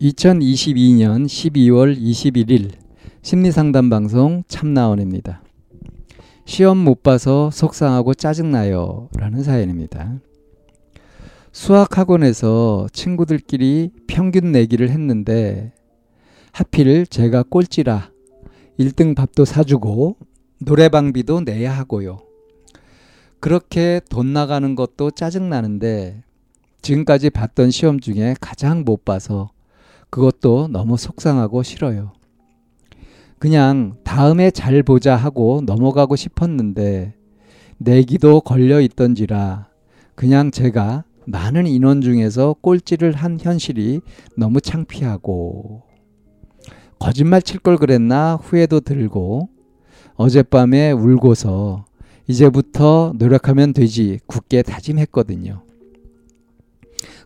2022년 0.00 1.24
12월 1.24 1.98
21일 1.98 2.70
심리상담 3.22 3.88
방송 3.88 4.42
참나원입니다. 4.46 5.42
시험 6.44 6.76
못 6.76 7.02
봐서 7.02 7.50
속상하고 7.50 8.12
짜증나요. 8.12 9.08
라는 9.16 9.42
사연입니다. 9.42 10.20
수학학원에서 11.50 12.88
친구들끼리 12.92 13.90
평균 14.06 14.52
내기를 14.52 14.90
했는데 14.90 15.72
하필 16.52 17.06
제가 17.06 17.42
꼴찌라 17.44 18.10
1등 18.78 19.16
밥도 19.16 19.46
사주고 19.46 20.18
노래방비도 20.58 21.40
내야 21.40 21.72
하고요. 21.72 22.18
그렇게 23.40 24.02
돈 24.10 24.34
나가는 24.34 24.74
것도 24.74 25.12
짜증나는데 25.12 26.22
지금까지 26.82 27.30
봤던 27.30 27.70
시험 27.70 27.98
중에 27.98 28.36
가장 28.40 28.84
못 28.84 29.04
봐서 29.06 29.55
그것도 30.16 30.68
너무 30.68 30.96
속상하고 30.96 31.62
싫어요. 31.62 32.12
그냥 33.38 33.98
다음에 34.02 34.50
잘 34.50 34.82
보자 34.82 35.14
하고 35.14 35.60
넘어가고 35.66 36.16
싶었는데 36.16 37.12
내기도 37.76 38.40
걸려 38.40 38.80
있던지라 38.80 39.68
그냥 40.14 40.50
제가 40.50 41.04
많은 41.26 41.66
인원 41.66 42.00
중에서 42.00 42.56
꼴찌를 42.62 43.12
한 43.12 43.38
현실이 43.38 44.00
너무 44.38 44.62
창피하고 44.62 45.82
거짓말 46.98 47.42
칠 47.42 47.60
걸 47.60 47.76
그랬나 47.76 48.36
후회도 48.36 48.80
들고 48.80 49.50
어젯밤에 50.14 50.92
울고서 50.92 51.84
이제부터 52.26 53.12
노력하면 53.16 53.74
되지 53.74 54.20
굳게 54.26 54.62
다짐했거든요. 54.62 55.62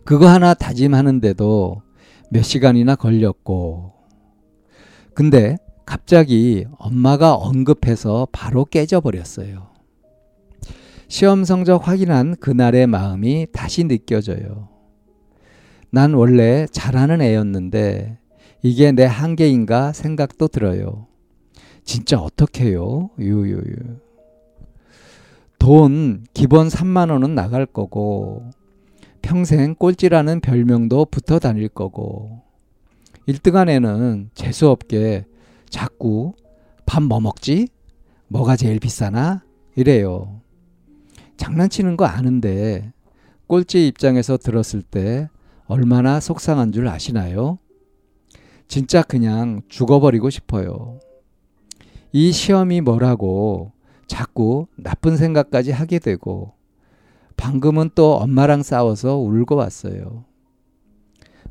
그거 0.03 0.27
하나 0.27 0.53
다짐하는데도 0.53 1.83
몇 2.33 2.43
시간이나 2.43 2.95
걸렸고. 2.95 3.91
근데 5.13 5.57
갑자기 5.85 6.65
엄마가 6.77 7.35
언급해서 7.35 8.25
바로 8.31 8.63
깨져버렸어요. 8.63 9.69
시험 11.09 11.43
성적 11.43 11.89
확인한 11.89 12.37
그날의 12.37 12.87
마음이 12.87 13.47
다시 13.51 13.83
느껴져요. 13.83 14.69
난 15.89 16.13
원래 16.13 16.67
잘하는 16.71 17.21
애였는데 17.21 18.17
이게 18.61 18.93
내 18.93 19.03
한계인가 19.03 19.91
생각도 19.91 20.47
들어요. 20.47 21.07
진짜 21.83 22.17
어떡해요? 22.17 23.09
유유유. 23.19 23.75
돈 25.59 26.23
기본 26.33 26.69
3만 26.69 27.11
원은 27.11 27.35
나갈 27.35 27.65
거고 27.65 28.49
평생 29.21 29.75
꼴찌라는 29.75 30.41
별명도 30.41 31.05
붙어 31.05 31.39
다닐 31.39 31.67
거고 31.69 32.41
1등한 33.27 33.69
애는 33.69 34.31
재수없게 34.33 35.25
자꾸 35.69 36.33
밥 36.85 37.01
뭐 37.03 37.19
먹지? 37.19 37.67
뭐가 38.27 38.55
제일 38.55 38.79
비싸나? 38.79 39.43
이래요. 39.75 40.41
장난치는 41.37 41.97
거 41.97 42.05
아는데 42.05 42.91
꼴찌 43.47 43.87
입장에서 43.87 44.37
들었을 44.37 44.81
때 44.81 45.29
얼마나 45.65 46.19
속상한 46.19 46.71
줄 46.71 46.87
아시나요? 46.87 47.59
진짜 48.67 49.01
그냥 49.01 49.61
죽어버리고 49.67 50.29
싶어요. 50.29 50.99
이 52.11 52.31
시험이 52.31 52.81
뭐라고 52.81 53.71
자꾸 54.07 54.67
나쁜 54.75 55.15
생각까지 55.15 55.71
하게 55.71 55.99
되고 55.99 56.53
방금은 57.41 57.89
또 57.95 58.17
엄마랑 58.17 58.61
싸워서 58.61 59.17
울고 59.17 59.55
왔어요. 59.55 60.25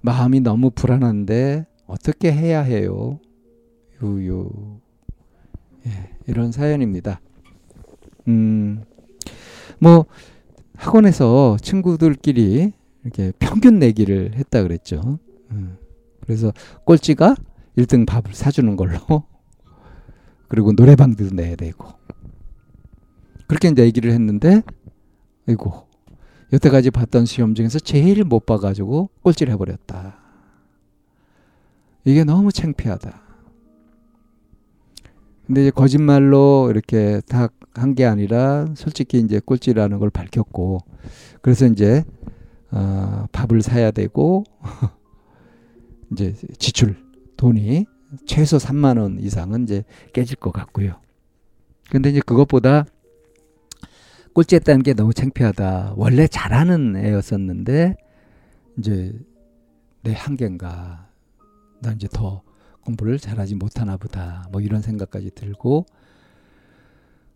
마음이 0.02 0.38
너무 0.38 0.70
불안한데 0.70 1.66
어떻게 1.88 2.30
해야 2.32 2.62
해요? 2.62 3.18
유유. 4.00 4.78
예, 5.88 5.90
이런 6.28 6.52
사연입니다. 6.52 7.20
음, 8.28 8.84
뭐 9.80 10.06
학원에서 10.76 11.56
친구들끼리 11.60 12.72
이렇게 13.02 13.32
평균 13.40 13.80
내기를 13.80 14.36
했다 14.36 14.62
그랬죠. 14.62 15.18
음, 15.50 15.76
그래서 16.20 16.52
꼴찌가 16.84 17.34
1등 17.76 18.06
밥을 18.06 18.32
사주는 18.32 18.76
걸로 18.76 19.24
그리고 20.46 20.70
노래방도 20.70 21.28
내야 21.32 21.56
되고 21.56 21.88
그렇게 23.48 23.68
이제 23.68 23.82
얘기를 23.84 24.12
했는데 24.12 24.62
아 24.68 24.79
이고 25.48 25.86
여태까지 26.52 26.90
봤던 26.90 27.26
시험 27.26 27.54
중에서 27.54 27.78
제일 27.78 28.24
못 28.24 28.44
봐가지고 28.46 29.10
꼴찌를 29.22 29.52
해버렸다. 29.54 30.18
이게 32.04 32.24
너무 32.24 32.50
창피하다. 32.50 33.20
근데 35.46 35.62
이제 35.62 35.70
거짓말로 35.70 36.68
이렇게 36.70 37.20
다 37.28 37.48
한 37.72 37.94
게 37.94 38.04
아니라 38.04 38.66
솔직히 38.74 39.20
이제 39.20 39.38
꼴찌라는 39.38 40.00
걸 40.00 40.10
밝혔고 40.10 40.80
그래서 41.40 41.66
이제 41.66 42.04
어, 42.72 43.26
밥을 43.30 43.62
사야 43.62 43.92
되고 43.92 44.42
이제 46.12 46.34
지출 46.58 46.96
돈이 47.36 47.86
최소 48.26 48.56
3만 48.56 48.98
원 49.00 49.20
이상은 49.20 49.62
이제 49.62 49.84
깨질 50.12 50.36
것 50.36 50.52
같고요. 50.52 50.96
근데 51.90 52.10
이제 52.10 52.20
그것보다 52.26 52.86
꼴찌했다는 54.34 54.82
게 54.82 54.94
너무 54.94 55.12
창피하다. 55.12 55.94
원래 55.96 56.26
잘하는 56.26 56.96
애였었는데 56.96 57.96
이제 58.78 59.12
내 60.02 60.12
한계인가. 60.12 61.08
나 61.82 61.92
이제 61.92 62.08
더 62.12 62.42
공부를 62.84 63.18
잘하지 63.18 63.54
못하나 63.54 63.96
보다. 63.96 64.46
뭐 64.52 64.60
이런 64.60 64.82
생각까지 64.82 65.30
들고 65.34 65.86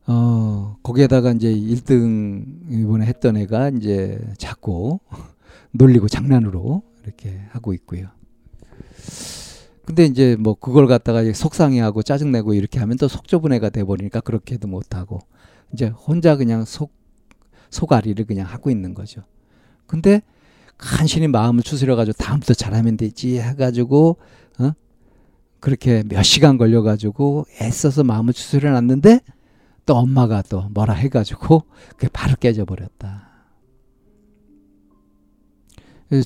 어 0.06 0.76
거기에다가 0.82 1.32
이제 1.32 1.52
1등 1.52 2.70
이번에 2.70 3.06
했던 3.06 3.36
애가 3.38 3.70
이제 3.70 4.20
자꾸 4.38 5.00
놀리고 5.72 6.08
장난으로 6.08 6.82
이렇게 7.02 7.40
하고 7.50 7.72
있고요. 7.72 8.08
근데 9.86 10.04
이제 10.06 10.36
뭐 10.38 10.54
그걸 10.54 10.86
갖다가 10.86 11.22
속상해하고 11.32 12.02
짜증내고 12.02 12.54
이렇게 12.54 12.78
하면 12.80 12.96
또 12.96 13.08
속 13.08 13.28
좁은 13.28 13.52
애가 13.52 13.70
돼버리니까 13.70 14.20
그렇게도 14.20 14.68
못하고 14.68 15.20
이제 15.72 15.86
혼자 15.86 16.36
그냥 16.36 16.64
속 16.64 16.92
속앓이를 17.70 18.24
그냥 18.26 18.46
하고 18.46 18.70
있는 18.70 18.94
거죠. 18.94 19.22
근데 19.86 20.22
간신히 20.78 21.28
마음을 21.28 21.62
추스려 21.62 21.96
가지고 21.96 22.16
다음부터 22.18 22.54
잘하면 22.54 22.96
되지 22.96 23.38
해 23.40 23.54
가지고 23.54 24.16
어 24.58 24.72
그렇게 25.60 26.02
몇 26.06 26.22
시간 26.22 26.58
걸려 26.58 26.82
가지고 26.82 27.46
애써서 27.60 28.04
마음을 28.04 28.32
추스려 28.32 28.70
놨는데 28.72 29.20
또 29.86 29.96
엄마가 29.96 30.42
또 30.42 30.68
뭐라 30.70 30.94
해 30.94 31.08
가지고 31.08 31.64
그게 31.90 32.08
바로 32.12 32.34
깨져 32.36 32.64
버렸다. 32.64 33.34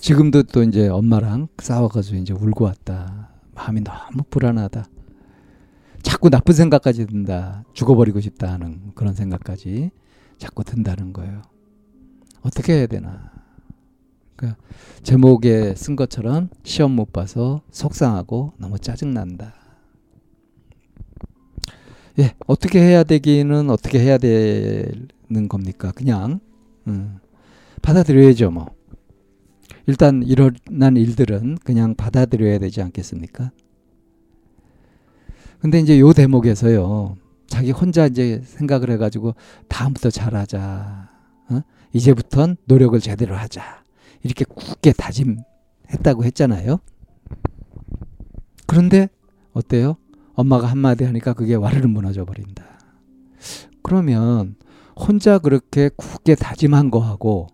지금도 0.00 0.44
또 0.44 0.62
이제 0.62 0.88
엄마랑 0.88 1.48
싸워가지고 1.58 2.18
이제 2.18 2.34
울고 2.34 2.64
왔다. 2.64 3.30
마음이 3.54 3.82
너무 3.82 4.22
불안하다. 4.28 4.84
자꾸 6.02 6.30
나쁜 6.30 6.54
생각까지 6.54 7.06
든다. 7.06 7.64
죽어버리고 7.72 8.20
싶다 8.20 8.52
하는 8.52 8.92
그런 8.94 9.14
생각까지 9.14 9.90
자꾸 10.38 10.64
든다는 10.64 11.12
거예요. 11.12 11.42
어떻게 12.42 12.74
해야 12.74 12.86
되나. 12.86 13.32
그러니까 14.36 14.60
제목에 15.02 15.74
쓴 15.74 15.96
것처럼 15.96 16.48
시험 16.62 16.92
못 16.92 17.12
봐서 17.12 17.62
속상하고 17.70 18.52
너무 18.58 18.78
짜증난다. 18.78 19.54
예, 22.20 22.34
어떻게 22.46 22.80
해야 22.80 23.04
되기는 23.04 23.70
어떻게 23.70 24.00
해야 24.00 24.18
되는 24.18 25.48
겁니까? 25.48 25.92
그냥 25.92 26.40
음, 26.86 27.18
받아들여야죠, 27.82 28.50
뭐. 28.50 28.66
일단 29.86 30.22
일어난 30.22 30.96
일들은 30.96 31.58
그냥 31.64 31.94
받아들여야 31.94 32.58
되지 32.58 32.82
않겠습니까? 32.82 33.52
근데 35.60 35.80
이제 35.80 35.98
요 35.98 36.12
대목에서요. 36.12 37.16
자기 37.46 37.70
혼자 37.70 38.06
이제 38.06 38.42
생각을 38.44 38.90
해가지고 38.90 39.34
다음부터 39.68 40.10
잘하자. 40.10 41.10
어? 41.50 41.60
이제부턴 41.92 42.56
노력을 42.66 42.98
제대로 43.00 43.34
하자. 43.34 43.82
이렇게 44.22 44.44
굳게 44.44 44.92
다짐했다고 44.92 46.24
했잖아요. 46.24 46.78
그런데 48.66 49.08
어때요? 49.52 49.96
엄마가 50.34 50.66
한마디 50.68 51.04
하니까 51.04 51.32
그게 51.32 51.54
와르르 51.54 51.88
무너져 51.88 52.24
버린다. 52.24 52.64
그러면 53.82 54.56
혼자 54.94 55.38
그렇게 55.38 55.90
굳게 55.96 56.34
다짐한 56.34 56.90
거하고 56.90 57.48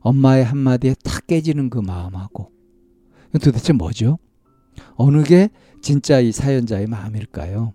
엄마의 0.00 0.44
한마디에 0.44 0.94
탁 1.02 1.26
깨지는 1.26 1.68
그 1.70 1.78
마음하고 1.78 2.50
도대체 3.32 3.72
뭐죠? 3.72 4.18
어느 4.94 5.22
게 5.22 5.50
진짜 5.82 6.20
이 6.20 6.32
사연자의 6.32 6.86
마음일까요? 6.86 7.74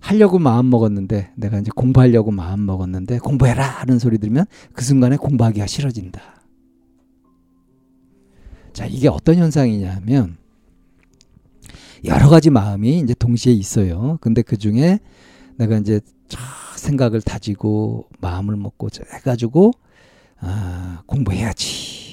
하려고 0.00 0.38
마음 0.38 0.70
먹었는데 0.70 1.32
내가 1.36 1.60
이제 1.60 1.70
공부하려고 1.74 2.32
마음 2.32 2.66
먹었는데 2.66 3.18
공부해라 3.18 3.64
하는 3.64 3.98
소리 3.98 4.18
들으면 4.18 4.44
그 4.72 4.84
순간에 4.84 5.16
공부하기가 5.16 5.66
싫어진다. 5.66 6.20
자, 8.72 8.86
이게 8.86 9.08
어떤 9.08 9.36
현상이냐면 9.36 10.36
여러 12.04 12.28
가지 12.28 12.50
마음이 12.50 12.98
이제 13.00 13.14
동시에 13.14 13.52
있어요. 13.52 14.18
근데 14.20 14.42
그 14.42 14.56
중에 14.56 14.98
내가 15.56 15.76
이제 15.78 16.00
생각을 16.76 17.20
다지고 17.20 18.08
마음을 18.20 18.56
먹고 18.56 18.88
해 19.12 19.18
가지고 19.20 19.72
아, 20.38 21.02
공부해야지. 21.06 22.09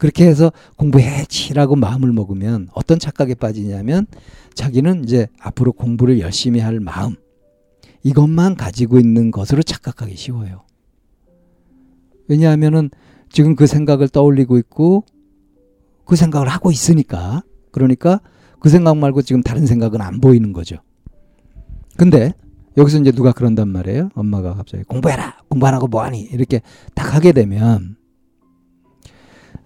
그렇게 0.00 0.26
해서 0.26 0.50
공부해야지라고 0.76 1.76
마음을 1.76 2.10
먹으면 2.10 2.68
어떤 2.72 2.98
착각에 2.98 3.34
빠지냐면 3.34 4.06
자기는 4.54 5.04
이제 5.04 5.28
앞으로 5.38 5.72
공부를 5.72 6.20
열심히 6.20 6.58
할 6.58 6.80
마음 6.80 7.16
이것만 8.02 8.54
가지고 8.56 8.98
있는 8.98 9.30
것으로 9.30 9.62
착각하기 9.62 10.16
쉬워요. 10.16 10.62
왜냐하면은 12.28 12.88
지금 13.28 13.54
그 13.54 13.66
생각을 13.66 14.08
떠올리고 14.08 14.56
있고 14.56 15.04
그 16.06 16.16
생각을 16.16 16.48
하고 16.48 16.70
있으니까 16.70 17.42
그러니까 17.70 18.22
그 18.58 18.70
생각 18.70 18.96
말고 18.96 19.20
지금 19.20 19.42
다른 19.42 19.66
생각은 19.66 20.00
안 20.00 20.18
보이는 20.22 20.54
거죠. 20.54 20.76
근데 21.98 22.32
여기서 22.78 23.00
이제 23.00 23.12
누가 23.12 23.32
그런단 23.32 23.68
말이에요. 23.68 24.08
엄마가 24.14 24.54
갑자기 24.54 24.82
공부해라. 24.84 25.42
공부 25.50 25.66
안 25.66 25.74
하고 25.74 25.88
뭐하니? 25.88 26.22
이렇게 26.22 26.62
딱 26.94 27.14
하게 27.14 27.32
되면 27.32 27.99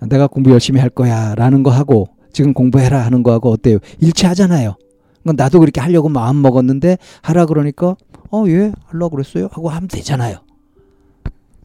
내가 0.09 0.27
공부 0.27 0.51
열심히 0.51 0.81
할 0.81 0.91
거야 0.91 1.35
라는 1.35 1.62
거 1.62 1.71
하고 1.71 2.09
지금 2.33 2.53
공부해라 2.53 3.05
하는 3.05 3.23
거하고 3.23 3.51
어때요? 3.51 3.79
일치하잖아요. 4.01 4.77
나도 5.23 5.61
그렇게 5.61 5.81
하려고 5.81 6.09
마음 6.09 6.43
먹었는데 6.43 6.99
하라 7.23 7.47
그러니까 7.47 7.97
어, 8.31 8.45
예, 8.49 8.73
하려고 8.87 9.17
그랬어요. 9.17 9.49
하고 9.51 9.71
하면 9.71 9.89
되잖아요. 9.89 10.39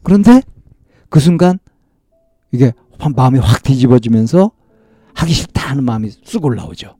그런데 0.02 0.42
그 1.08 1.20
순간 1.20 1.58
이게 2.52 2.72
마음이 3.14 3.38
확 3.38 3.62
뒤집어지면서 3.62 4.52
하기 5.14 5.32
싫다 5.32 5.70
하는 5.70 5.84
마음이 5.84 6.10
쑥 6.24 6.44
올라오죠. 6.44 6.96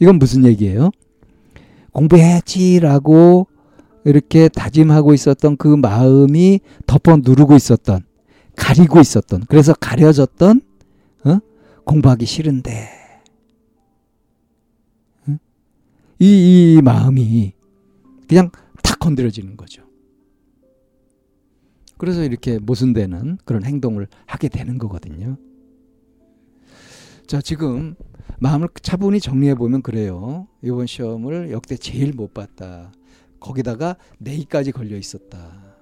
이건 0.00 0.18
무슨 0.18 0.44
얘기예요? 0.44 0.90
공부해야지라고 1.92 3.46
이렇게 4.04 4.48
다짐하고 4.48 5.14
있었던 5.14 5.56
그 5.56 5.68
마음이 5.68 6.60
덮어 6.86 7.16
누르고 7.16 7.54
있었던 7.54 8.04
가리고 8.54 9.00
있었던 9.00 9.44
그래서 9.48 9.72
가려졌던 9.74 10.60
어? 10.60 10.65
공부하기 11.86 12.26
싫은데 12.26 12.88
어? 15.28 15.36
이, 16.18 16.76
이 16.76 16.82
마음이 16.82 17.54
그냥 18.28 18.50
탁 18.82 18.98
건드려지는 18.98 19.56
거죠. 19.56 19.84
그래서 21.96 22.22
이렇게 22.24 22.58
모순되는 22.58 23.38
그런 23.44 23.64
행동을 23.64 24.06
하게 24.26 24.48
되는 24.48 24.76
거거든요. 24.76 25.38
자, 27.26 27.40
지금 27.40 27.94
마음을 28.38 28.68
차분히 28.82 29.18
정리해 29.20 29.54
보면 29.54 29.82
그래요. 29.82 30.46
이번 30.62 30.86
시험을 30.86 31.50
역대 31.52 31.76
제일 31.76 32.12
못 32.12 32.34
봤다. 32.34 32.92
거기다가 33.40 33.96
내기까지 34.18 34.72
걸려 34.72 34.96
있었다. 34.96 35.76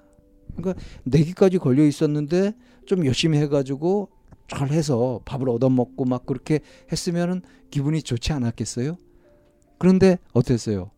그러니까 0.55 0.81
내기까지 1.03 1.57
걸려 1.57 1.83
있었는데 1.83 2.53
좀 2.85 3.05
열심히 3.05 3.37
해가지고 3.39 4.09
잘 4.47 4.69
해서 4.69 5.21
밥을 5.25 5.49
얻어먹고 5.49 6.05
막 6.05 6.25
그렇게 6.25 6.59
했으면은 6.91 7.41
기분이 7.71 8.01
좋지 8.01 8.33
않았겠어요? 8.33 8.97
그런데 9.77 10.19
어땠어요? 10.33 10.91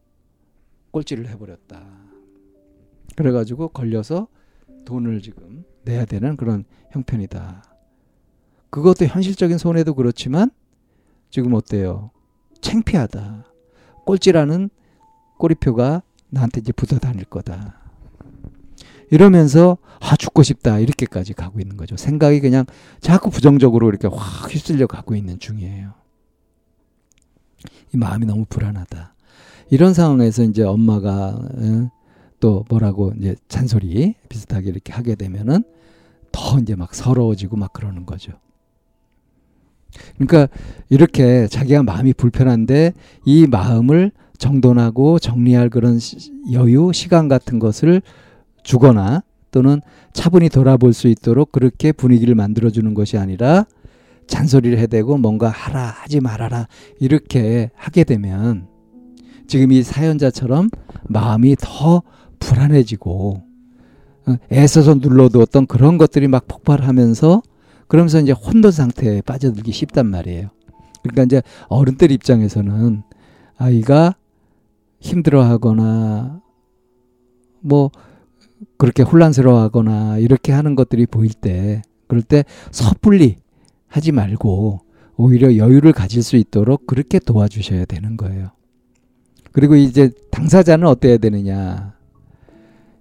꼴찌를 0.91 1.27
해버렸다. 1.29 1.83
그래가지고 3.15 3.69
걸려서 3.69 4.27
돈을 4.85 5.21
지금 5.21 5.65
내야 5.83 6.05
되는 6.05 6.37
그런 6.37 6.65
형편이다. 6.91 7.63
그것도 8.69 9.05
현실적인 9.05 9.57
손해도 9.57 9.95
그렇지만 9.95 10.51
지금 11.29 11.53
어때요? 11.53 12.11
창피하다. 12.61 13.45
꼴찌라는 14.05 14.69
꼬리표가 15.37 16.03
나한테 16.29 16.61
이제 16.61 16.71
붙어 16.71 16.99
다닐 16.99 17.25
거다. 17.25 17.86
이러면서 19.09 19.77
아 19.99 20.15
죽고 20.15 20.43
싶다 20.43 20.79
이렇게까지 20.79 21.33
가고 21.33 21.59
있는 21.59 21.77
거죠. 21.77 21.97
생각이 21.97 22.39
그냥 22.39 22.65
자꾸 22.99 23.29
부정적으로 23.29 23.89
이렇게 23.89 24.07
확 24.07 24.51
휩쓸려 24.51 24.87
가고 24.87 25.15
있는 25.15 25.39
중이에요. 25.39 25.93
이 27.93 27.97
마음이 27.97 28.25
너무 28.25 28.45
불안하다. 28.49 29.13
이런 29.69 29.93
상황에서 29.93 30.43
이제 30.43 30.63
엄마가 30.63 31.39
또 32.39 32.65
뭐라고 32.69 33.13
이제 33.17 33.35
잔소리 33.47 34.15
비슷하게 34.29 34.69
이렇게 34.69 34.93
하게 34.93 35.15
되면은 35.15 35.63
더 36.31 36.59
이제 36.59 36.75
막 36.75 36.93
서러워지고 36.93 37.57
막 37.57 37.73
그러는 37.73 38.05
거죠. 38.05 38.33
그러니까 40.17 40.47
이렇게 40.89 41.47
자기가 41.47 41.83
마음이 41.83 42.13
불편한데 42.13 42.93
이 43.25 43.47
마음을 43.47 44.11
정돈하고 44.37 45.17
정리할 45.19 45.69
그런 45.69 45.99
여유, 46.51 46.91
시간 46.93 47.27
같은 47.27 47.57
것을 47.57 48.01
주거나 48.67 49.23
또는 49.49 49.81
차분히 50.11 50.49
돌아볼 50.49 50.91
수 50.91 51.07
있도록 51.07 51.53
그렇게 51.53 51.93
분위기를 51.93 52.35
만들어주는 52.35 52.93
것이 52.93 53.17
아니라 53.17 53.65
잔소리를 54.27 54.77
해대고 54.77 55.17
뭔가 55.17 55.47
하라, 55.47 55.85
하지 55.85 56.19
말아라 56.19 56.67
이렇게 56.99 57.71
하게 57.75 58.03
되면 58.03 58.67
지금 59.47 59.71
이 59.71 59.83
사연자처럼 59.83 60.69
마음이 61.05 61.55
더 61.61 62.03
불안해지고 62.39 63.41
어, 64.27 64.35
애써서 64.51 64.95
눌러두었던 64.95 65.67
그런 65.67 65.97
것들이 65.97 66.27
막 66.27 66.45
폭발하면서 66.49 67.41
그러면서 67.87 68.19
이제 68.19 68.33
혼돈 68.33 68.71
상태에 68.71 69.21
빠져들기 69.21 69.71
쉽단 69.71 70.07
말이에요. 70.07 70.49
그러니까 71.03 71.23
이제 71.23 71.41
어른들 71.69 72.11
입장에서는 72.11 73.03
아이가 73.55 74.15
힘들어하거나 74.99 76.41
뭐 77.61 77.91
그렇게 78.77 79.03
혼란스러워하거나 79.03 80.17
이렇게 80.19 80.51
하는 80.51 80.75
것들이 80.75 81.05
보일 81.05 81.33
때 81.33 81.81
그럴 82.07 82.21
때 82.21 82.43
섣불리 82.71 83.37
하지 83.87 84.11
말고 84.11 84.81
오히려 85.15 85.57
여유를 85.57 85.93
가질 85.93 86.23
수 86.23 86.35
있도록 86.37 86.87
그렇게 86.87 87.19
도와주셔야 87.19 87.85
되는 87.85 88.17
거예요. 88.17 88.51
그리고 89.51 89.75
이제 89.75 90.11
당사자는 90.31 90.87
어때야 90.87 91.17
되느냐. 91.17 91.95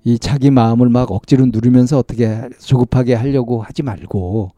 이 0.05 0.19
자기 0.19 0.51
마음을 0.51 0.89
막 0.89 1.11
억지로 1.11 1.47
누르면서 1.47 1.99
어떻게 1.99 2.49
조급하게 2.61 3.15
하려고 3.15 3.61
하지 3.61 3.83
말고 3.83 4.53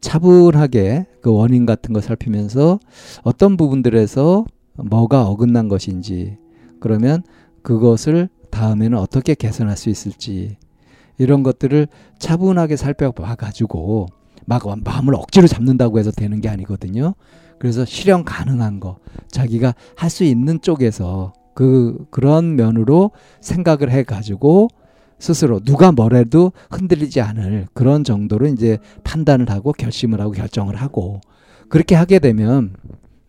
차분하게 0.00 1.06
그 1.20 1.32
원인 1.32 1.66
같은 1.66 1.92
거 1.92 2.00
살피면서 2.00 2.78
어떤 3.24 3.56
부분들에서 3.56 4.44
뭐가 4.74 5.26
어긋난 5.26 5.68
것인지 5.68 6.38
그러면 6.78 7.22
그것을 7.62 8.28
다음에는 8.62 8.96
어떻게 8.96 9.34
개선할 9.34 9.76
수 9.76 9.90
있을지 9.90 10.56
이런 11.18 11.42
것들을 11.42 11.88
차분하게 12.20 12.76
살펴봐 12.76 13.34
가지고 13.34 14.06
막 14.44 14.62
마음을 14.84 15.16
억지로 15.16 15.48
잡는다고 15.48 15.98
해서 15.98 16.12
되는 16.12 16.40
게 16.40 16.48
아니거든요. 16.48 17.14
그래서 17.58 17.84
실현 17.84 18.24
가능한 18.24 18.78
거 18.78 18.98
자기가 19.28 19.74
할 19.96 20.10
수 20.10 20.22
있는 20.22 20.60
쪽에서 20.60 21.32
그 21.54 22.06
그런 22.10 22.54
면으로 22.54 23.10
생각을 23.40 23.90
해 23.90 24.04
가지고 24.04 24.68
스스로 25.18 25.58
누가 25.58 25.90
뭐래도 25.90 26.52
흔들리지 26.70 27.20
않을 27.20 27.66
그런 27.74 28.04
정도로 28.04 28.46
이제 28.46 28.78
판단을 29.02 29.50
하고 29.50 29.72
결심을 29.72 30.20
하고 30.20 30.30
결정을 30.30 30.76
하고 30.76 31.20
그렇게 31.68 31.96
하게 31.96 32.20
되면 32.20 32.74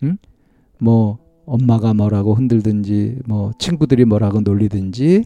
음? 0.04 0.18
뭐 0.80 1.23
엄마가 1.46 1.94
뭐라고 1.94 2.36
흔들든지 2.36 3.20
뭐 3.26 3.52
친구들이 3.60 4.06
뭐라고 4.06 4.42
놀리든지 4.42 5.26